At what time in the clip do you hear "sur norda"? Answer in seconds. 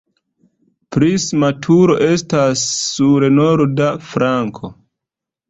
2.79-3.93